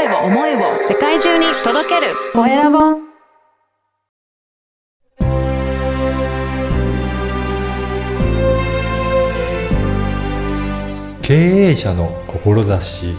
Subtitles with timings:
[0.00, 2.78] 声を、思いを世界中に届けるコエラボ。
[11.20, 13.14] 経営者の志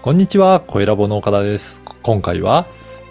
[0.00, 1.82] こんにちは、コエラボの岡田です。
[2.02, 2.64] 今回は、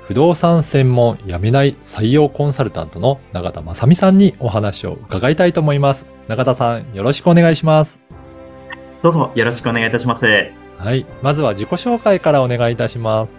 [0.08, 6.08] 不動産専門やめない採用コンサルタントの永田正美さんにお話を伺いたいと思います。
[6.28, 8.09] 永田さん、よろしくお願いします。
[9.02, 10.26] どうぞよろしくお願いいたします。
[10.78, 11.06] はい。
[11.22, 13.38] まずは自己紹介からお願いいたします。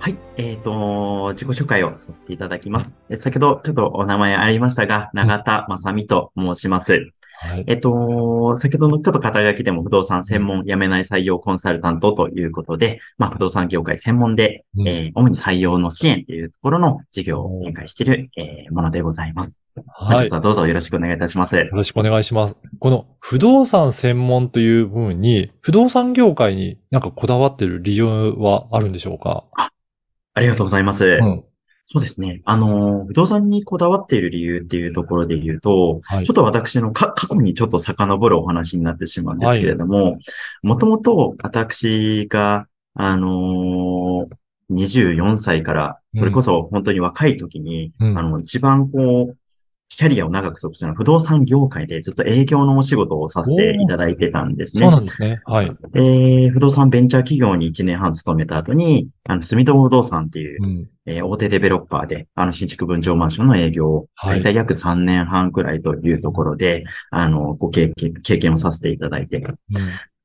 [0.00, 0.18] はい。
[0.36, 2.96] えっ、と、自己紹介をさせていただきます。
[3.08, 7.12] え先ほどちょっとお名前ありましたが、永田正美と申します。
[7.40, 7.64] はい。
[7.68, 19.63] えっ、と、先ほどのちょっと肩書きでも不動産専門やめない採用コンサルタントということで、まあ不動産業界専門で、うんえー主に採用の支援というところの事業を展開している、えーものでございます。
[19.74, 20.30] 本はい。
[20.30, 21.56] どうぞよろしくお願いいたします。
[21.56, 22.56] よろしくお願いします。
[22.78, 28.04] この不動産専門という部分に、不動産業界になんかこだわっている理由
[28.36, 29.44] はあるんでしょうか？
[30.34, 31.04] ありがとうございます。
[31.04, 31.44] うん。
[31.86, 32.40] そうですね。
[32.44, 40.18] あの、不動産にこだわっている理由っていうところで言うと、はいちょっと私のか過去にちょっと遡るお話になってしまうんですけれども、
[40.62, 44.34] もともと私が、あのー
[44.70, 49.36] 24歳から、それこそ本当に若い時に、うんあの、一番こう、
[49.88, 54.90] キャリアを長く過ごしたのは不動産業界でずっと営業のお仕事をさせていただいてたんですねそう。
[54.90, 55.40] なんですね。
[55.44, 55.76] はい。
[55.92, 60.90] で、不動産ベンチャー企業に1年半勤めた後に、あの、住友不動産っていう、うん。
[61.06, 69.38] えー大手デベロッパーで、あの、新築分譲マンションの営業を、はい大体約3年半くらいというところで、あの、ご経験、経験をさせていただいて。
[69.38, 69.56] うん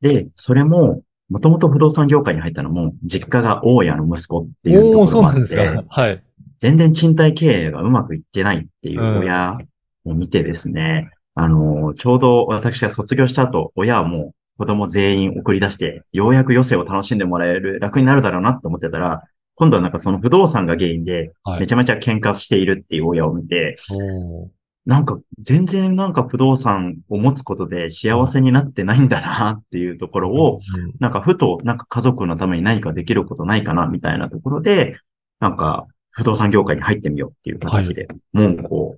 [0.02, 5.86] で、それも、もともと不動産業界に入ったのも、実家が大家の息子っていうところもあっなんですかて、。
[5.88, 6.24] はい。
[6.60, 9.58] 全然賃貸経営がうまくいってないっていう親
[10.06, 19.24] を見てですね、あの、ちょうど私が卒業した後、親はもう子供全員送り出して、ようやく余生を楽しんでもらえる、楽になるだろうなと思ってたら、
[19.56, 21.60] 今度はなんかその不動産が原因で、はい。
[21.62, 24.48] めちゃめちゃ喧嘩しているっていう親を見て、おー。
[24.86, 30.94] なんか全然なんか不動産を持つことで幸せになってないんだなっていうところを、うん。
[31.00, 34.98] なんかふとなんか家族のために何かできることないかなみたいなところで、
[35.40, 35.88] なんか
[36.20, 38.98] 不動産業界に入ってみようっていう形で、門戸を、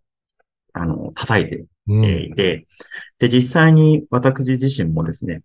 [0.74, 2.68] あの、叩いていて、
[3.20, 5.44] で、実際に私自身もですね、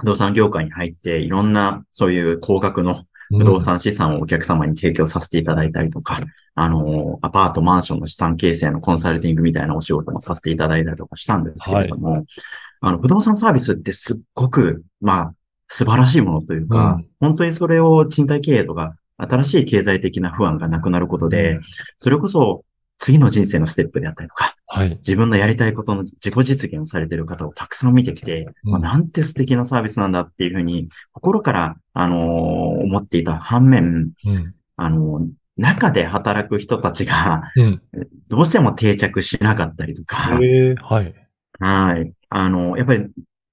[0.00, 6.20] 不動産業界に入っていろんなそういう高額の不動産資産をお客様に提供させていただいたりとか、
[6.54, 12.26] あの、アパート、マンションの資産形成のコンサルティングみたいなお仕事もさせていただいたりとかしたんですけれども、
[12.80, 15.34] あの、不動産サービスってすっごく、まあ、
[15.68, 17.06] 素晴らしいものというか、うん。
[17.20, 21.60] 本当にそれを賃貸経営とか、新しい経済的な不安がなくなることで、
[21.98, 22.64] それこそ
[23.02, 24.90] 次の人生のステップであったりとか、はい。
[24.98, 32.18] 自分のやりたいことの自己実現をされている方をたくさん見てきて、うんまあ、なんて素敵なサービスなんだっていうふうに、心から、あのー
[32.82, 34.54] 思っていた反面、うん。
[34.76, 35.28] あのー
[35.58, 37.82] 中で働く人たちが、うん。
[38.28, 41.14] どうしても定着しなかったりとか、はい。
[41.58, 42.12] はい。
[42.30, 43.06] あの、やっぱり、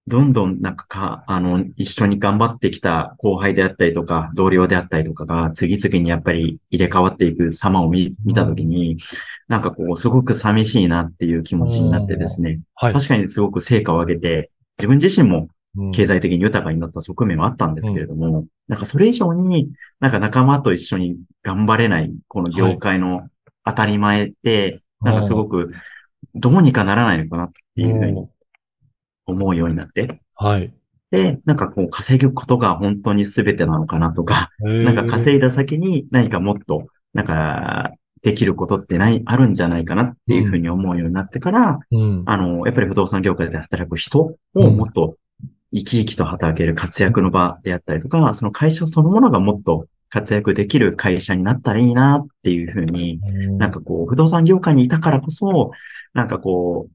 [0.10, 8.98] どんどんなんかか、あの、一緒に頑張ってきた後輩であったりとか、同僚であったりとかが、次々にやっぱり入れ替わっていく様を見見たときに、
[9.48, 12.94] なんかこう、すごく寂しいなっていう気持ちになってですね、はい。
[12.94, 15.92] 確かにすごく成果を上げて、自分自身もうん。
[15.92, 23.30] 経済的に豊かになった側面はあったんですけれども、なんかそれ以上に、なんか仲間と一緒に頑張れない、この業界の
[23.64, 25.72] 当たり前って、なんかすごく、
[26.34, 28.28] どうにかならないのかなっていうふうに
[29.30, 30.74] 思うようになって、はい。
[31.12, 37.92] で、なんかこう稼ぐことが本当に全てなのかなとか、ななんか稼いだ先に何かもっと、なんか、
[38.22, 42.24] できることってない、あるんじゃないかなっていうふうに思うようになってから、うん。
[42.26, 45.16] あの、やっぱり不動産業界で働く人をもっと
[45.74, 53.20] 生き生きと働ける活躍の場であったりとか、その会社そのものがもっと活躍できる会社になったらいいなっていうふうに、
[53.58, 55.72] なんかこう、不動産業界にいたからこそ、
[56.14, 56.90] なんかこ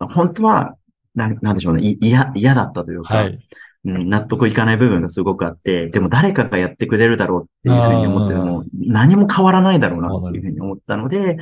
[0.00, 0.74] う、本当は、
[1.14, 3.38] なんなんでしょうね、い嫌、嫌だったというか、はい。
[3.86, 11.36] うん、納得いかない部分がすごくあって、でも誰かがやってくれるだろうっていうふうに思っても、何も変わらないだろうなっていうふうに思ったので、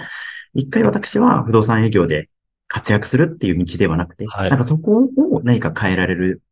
[0.55, 2.29] 一回私は不動産営業で
[2.69, 4.51] 活躍するっていう道ではなくて、はい。
[4.51, 6.43] なんかそこを何か変えられる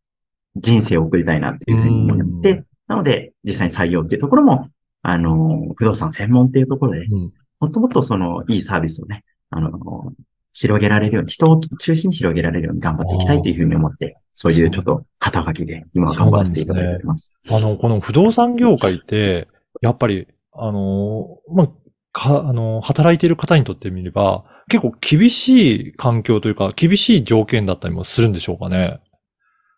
[0.56, 4.68] 人生を送りたいなっていうふうに思っうて、なので実際に採用っていうところも、
[5.02, 7.32] あの、不動産専門っていうところで、うん。
[7.60, 10.12] もっともっとそのいいサービスをね、あの、
[10.52, 17.32] 広げられるように、人を中心に広げられるように頑張っていきたいというふうに思って、そういうちょっと肩書きで今は頑張らせていただいております。
[17.50, 19.48] あの、この不動産業界って、
[19.80, 21.68] やっぱり、あの、まあ、
[22.12, 29.00] か、あの、働いている方にとってみれば、結構厳しい環境というか、厳しい条件だったりもするんでしょうかね？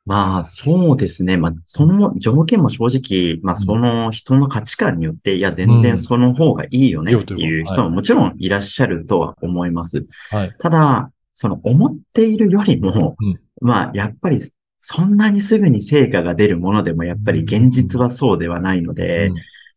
[0.04, 1.37] まあ、そうですね。
[1.37, 10.04] まあ、その条件も正直、まあ、その人の価値観によって、いや、全然その方がいいよねっていう人ももちろんいらっしゃるとは思います。
[10.31, 10.56] はい。
[10.58, 13.40] ただ、その思っているよりも、うん。
[13.60, 14.40] まあ、やっぱり、
[14.81, 19.37] そんなにすぐに成果が出るものでも、やっぱり現実はそうではないので、うん。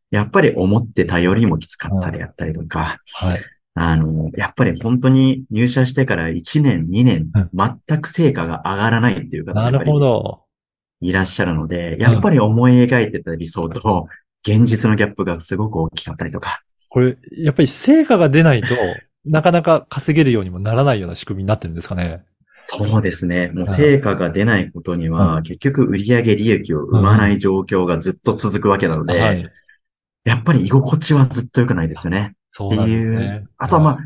[0.10, 3.44] やっぱり思ってたよりもきつかったであったりとか、はい。
[3.75, 7.50] あの、やっぱり本当に入社してから1年、2年うん、
[7.88, 9.69] 全く成果が上がらないっていう方が。
[11.01, 14.07] いらっしゃるので、やっぱり思い描いてた理想と、
[14.48, 18.75] 現実のギャップがすごく大きかったりとか、これ、やっぱり成果が出ないと、
[19.25, 22.24] なかなか稼げるようにもならないような仕組みになってるんですかね。
[22.54, 23.51] そうですね。
[23.54, 29.51] もう成果が出ないことには、結局売上利益を生まない状況がずっと続くわけなので、はい。
[30.25, 32.22] やっぱり居心地はずっと良くないですよね。
[32.22, 33.45] ってそうなんですいうね。。
[33.57, 33.98] あとはまあ、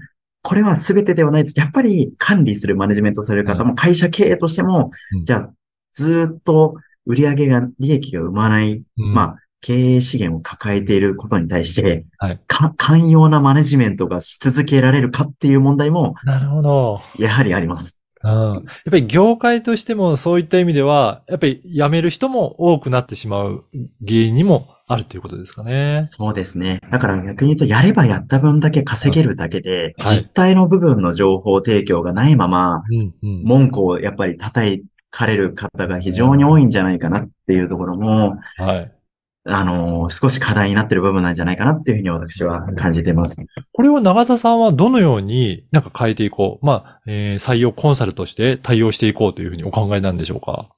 [0.42, 1.60] これは全てではないです。
[1.60, 5.54] やっぱり管理するマネジメントされる方も会社経営としても、うんじゃあ
[5.94, 6.76] ずーっと
[7.06, 17.02] 売上が、利益が生まない、うんまあ、経営資源を抱えていることに対して、はいか寛容なマネジメントがし続けられるかっていう問題も、なるほど。
[17.18, 17.99] やはりあります。
[18.24, 18.32] うん。
[18.32, 23.66] やっぱり業界としてもそういった意味では、やっぱり辞める人も多くなってしまう
[24.06, 26.02] 原因にもあるということですかね。
[26.04, 26.82] そうですね。
[26.92, 33.44] だから逆に言うと、やればやった分だけ稼げるだけで、はい実態の部分の情報提供がないまま、うん、うん。
[33.44, 38.92] 文句をやっぱり叩かれる方が非常に多いんじゃないかなっていうところも、はい。
[39.46, 43.38] あのー少し課題になってる部分なんじゃないかなっていうふうに私は感じてます。
[43.72, 46.66] これを長田さんはどのようになんか変えていこう。
[46.66, 50.70] まあ、えー採用コンサルとして対応していこうというふうにお考えなんでしょうか？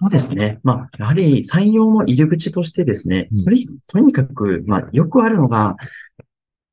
[0.00, 0.60] そうですね。
[0.62, 5.76] まあ、やはり採用の入り口としてですね、うんとにとにかく、まあ、よくあるのが、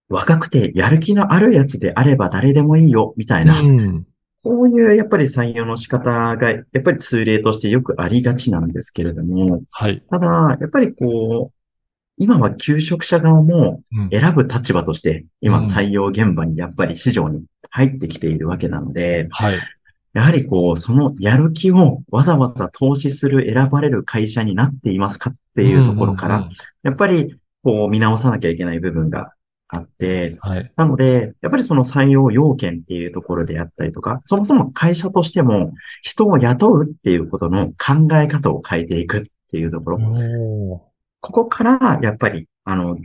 [0.09, 4.05] 若くてやる気のあるやつであれば誰でもいいよ、みたいな、うん。
[4.45, 10.03] こういうやっぱり採用の仕方が、やっぱり通例としてよくありがちなんですけれども、はい。
[10.07, 10.27] ただ、
[10.61, 11.55] やっぱりこう、
[12.19, 19.55] 今は求職者側もうん選ぶ立場として、今うん採用現場にやっぱり市場に入ってきているわけなので、はい。
[20.13, 26.47] やはりこう、そのやる気をわざわざ投資する選ばれる会社になっていますかっていうところから、
[26.83, 29.33] やっぱりこう見直さなきゃいけない部分が
[29.75, 30.71] あって、はい。
[30.75, 39.99] なので、やっぱりその採用要件っていうところであったりとか、そもそも会社としても人を雇うっていうことの考え方を変えていくっていうところ、
[41.21, 42.97] ここからやっぱり、あの、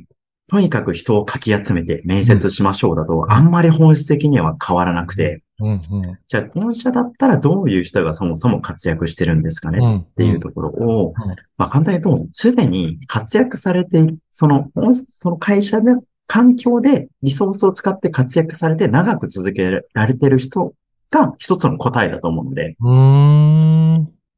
[0.51, 6.19] とにかく人をかき集めて面接しましょうだと、あんまり本質的には変わらなくて、うんうん。
[6.27, 14.71] じゃあ本社だったらどういう人がそもそも活躍してるんですかねうんっていうところをうん、まあ簡単に言うと、すでに活躍されている、その、
[15.07, 20.75] その会社の環境でリソースを使って活躍されて長く続けられてる人
[21.11, 22.77] が一つの答えだと思うので。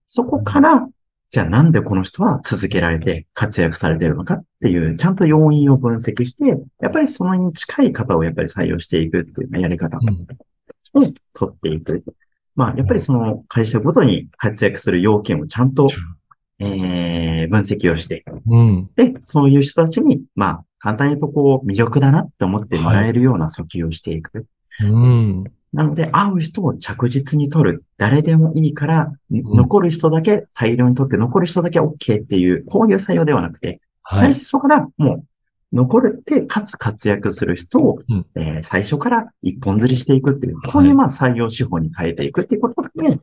[0.07, 0.89] そこから、
[1.31, 12.03] じゃあなんでこの人は続けられて活躍されてるのかっていう、ちゃんと要因を分析して、やっぱりそのに近い方をやっぱり採用していくっていうやり方うんを取っていく。
[12.57, 15.89] まあ、やっぱりその会社ごとに活躍する要件をちゃんと、
[16.59, 18.91] えー、分析をして、うん。
[18.97, 24.47] で、そういう人たちに、まあ、簡単に言うとこう、魅力だなって思ってもらえるような訴求をしていく。
[24.81, 25.45] うん。
[25.73, 27.85] なので、会う人を着実に取る。
[27.99, 34.35] 誰でもいいから、ん残る人だけ大量に取って、残る人だけ OK っていう、こういう採用ではなくて、はい。
[34.35, 35.25] 最初からもう、
[35.73, 43.21] 残るって、かつ活躍する人を、うんえー最初から一本釣りしていくっていう、はいこういうまあ採用手法に変えていくっていうことで、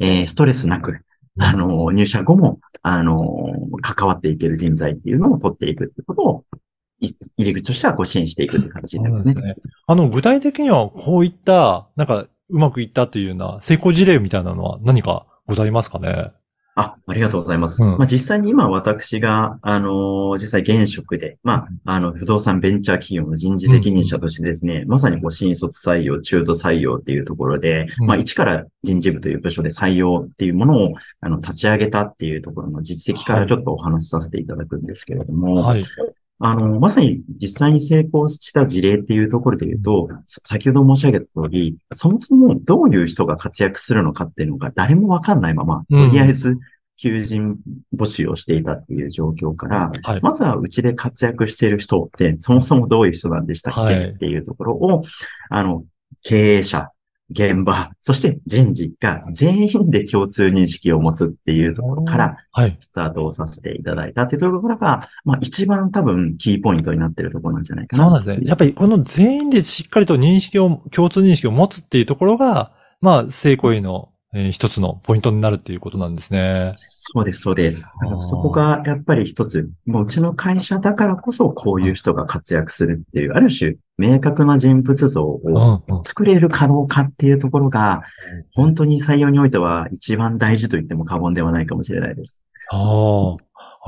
[0.00, 0.98] えーストレスなく、
[1.38, 6.58] あの、入社後も、あの、関わっていける人材っていうのを取っていくってことを、い
[7.00, 9.32] 入り口としてはご支援していくっていう形になりますね。
[9.34, 9.62] そうですね。
[9.86, 16.30] あの、具体的にはこういった、なんか、うまくいったというような成功事例みたいなのは何かございますかね？
[16.76, 17.82] あ、ありがとうございます。
[17.82, 35.84] うんまあ実際に今私が、あのー実際現職で、まあ、あの、不動産ベンチャー企業の人事責任者としてですね、まさにこう新卒採用、中途採用っていうところで、うんまあ一から人事部という部署で採用っていうものを、あの、立ち上げたっていうところの実績からちょっとお話しさせていただくんですけれども、はい。
[36.38, 46.58] あの、まさに実際に成功した事例っていうところで言うと、さ先ほど申し上げた通り、そもそもどういう人が活躍するのかっていうのが誰もわかんないまま、うんとりあえず
[46.98, 47.56] 求人
[47.94, 50.20] 募集をしていたっていう状況から、はい。
[50.22, 55.02] まずはうちで活躍している人って、そもそもどういう人なんでしたっけ、はいっていうところを、
[55.50, 55.84] あの、
[56.22, 56.90] 経営者、
[57.30, 62.76] 現場、そして人事が全員で共通認識を持つっていうところから、はい。
[62.78, 68.04] スタートをさせていただいたっていうところが、まあ一番多分キーポイントになってるところなんじゃないかな。
[68.04, 68.46] そうなんですね。
[68.46, 76.72] やっぱりこの全員でしっかりと認識を、共通認識を持つっていうところが、まあ、成功への、えー一つのポイントになるっていうことなんですね。
[76.76, 77.86] そうです、そうです。
[78.20, 88.02] そこがやっぱり一つ、もううちの会社だからこそこういう人が活躍するっていう、ある種明確な人物像うんをうん作れるかどうかっていうところが、
[88.54, 92.38] 本当に採用においては一番大事と言っても過言ではないかもしれないです。
[92.70, 93.36] ああ、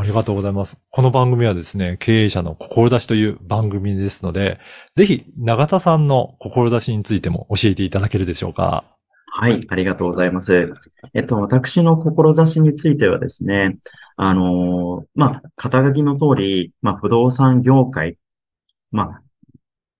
[0.00, 0.80] ありがとうございます。
[0.90, 4.60] この番組はですね、経営者の志という番組ですので、
[4.94, 8.97] ぜひ、永田さんの志についても教えていただけるでしょうか。
[9.40, 10.74] はい、ありがとうございます。
[11.14, 13.78] えっと、私の志についてはですね、
[14.16, 18.18] あのーまあ、肩書きの通り、まあ、不動産業界、
[18.90, 19.22] まあ、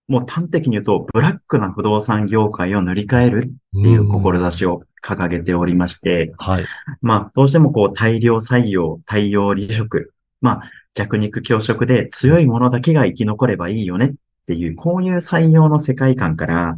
[0.08, 6.66] もう端的に言うと、ブラックな不動産業界を塗り替えるっていう志を掲げておりまして、はい。
[7.00, 14.14] まあ、どうしてもこう、大量採用、大量離職、まあ、弱肉強食で強いものだけが生き残ればいいよねっ
[14.48, 16.76] ていう、こういう採用の世界観から、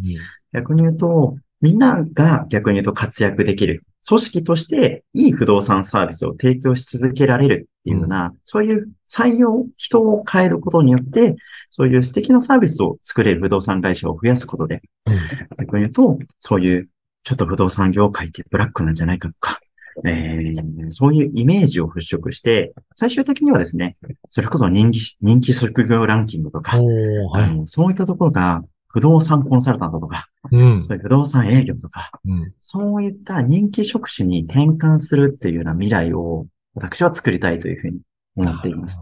[0.52, 3.84] 逆に言うと、みんなが逆に言うと活躍できる。
[4.06, 11.36] 組織としていい不動産サービスを提供し続けられるっていうような、そういう採用、人を変えることによって、
[11.68, 15.20] そういう素敵なサービスを作れる不動産会社を増やすことで、うん
[15.58, 16.88] 逆に言うと、そういう
[17.24, 19.60] ちょっと不動産業界ってブラックなんじゃないかとか、
[20.04, 23.96] えーそういうイメージを払拭して、最終的にはですね、
[24.30, 27.62] それこそ人気、人気職業ランキングとか、はい。
[27.66, 30.82] そういったところが、不動産コンサルタントとか、うん。
[30.82, 38.00] そういう不動産営業とか、うんそういった人気職種に転換するっていうような未来を私は作りたいというふうに
[38.36, 39.00] 思っています。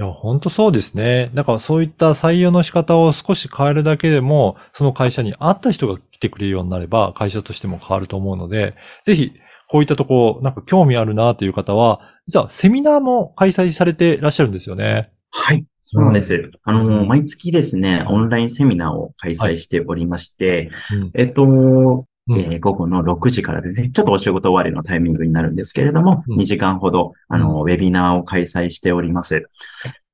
[0.00, 1.30] いや、本当そうですね。
[1.34, 9.32] だからそういった採用の仕方を少し変えるだけでも、その会社に合った人が来てくれるようになれば、会社としても変わると思うので、ぜひ、
[9.68, 15.10] こういったところ、なんか興味あるなという方は、実はセミナーも開催されていらっしゃるんですよね。
[15.30, 15.64] はい。
[15.90, 16.50] そうなんです。
[16.64, 21.10] あの、毎月ですね、オンラインセミナーを開催しておりまして、うん。
[21.14, 22.40] えっと、うん。
[22.40, 26.38] えー午後の6時からですね、ちょっとお仕事終わりのタイミングになるんですけれども、うん。
[26.38, 29.48] 2時間ほど、あの、ウェビナーを開催しております。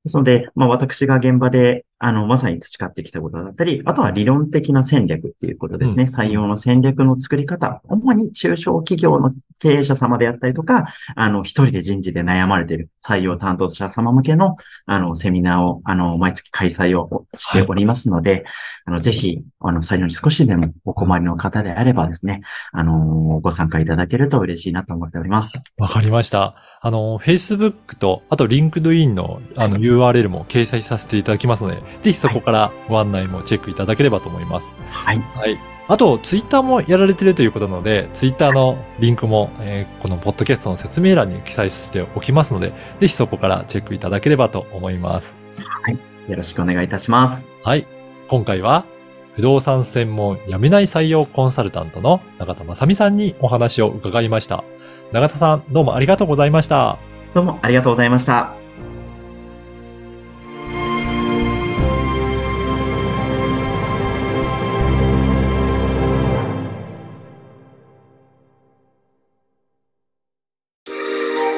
[0.04, 6.02] ですので、まあ私が現場で、あの、まさに培ってきたことだったり、あとは理論的な戦略っていうことですね。
[6.02, 14.56] うん採用の戦略の作り方、主に中小企業の経営者様であったりとか、あの、一人で人事で悩まれている採用担当者様向けの、
[14.87, 18.44] あの、セミナーを、あの、毎月開催をしておりますので、
[18.84, 22.42] あの、ぜひ、あの、採用に少しでもお困りの方であればですね、
[22.73, 25.58] あの、ご参加いただけると嬉しいなと思っております。
[25.78, 26.54] わかりました。
[26.84, 34.70] あの、Facebook と、あと LinkedIn のあの URL も掲載させていただきますので、ぜひそこからご案内もチェックいただければと思います。
[34.90, 35.18] はい。
[35.18, 35.58] はい。
[35.88, 45.34] あと、ツイッターもやられてるということなので、ツイッターのリンクも、えーこのポッドキャストの説明欄に記載しておきますので、ぜひそこからチェックいただければと思います。
[46.28, 47.48] よろしくお願いいたします。
[47.62, 47.86] はい。
[48.28, 48.84] 今回は、
[49.36, 54.64] 不動産専門やめない採用コンサルタントの永田正美さんにお話を伺いました。
[55.12, 56.99] 永田さん、どうもありがとうございました。
[57.34, 58.52] どうもありがとうございました。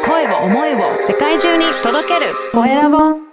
[0.04, 3.25] 声を思いを世界中に届けるコエラボ